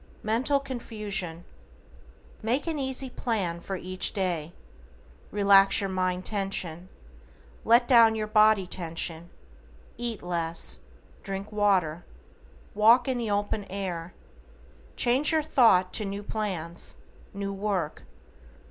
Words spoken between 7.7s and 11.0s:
down your body tension, eat less,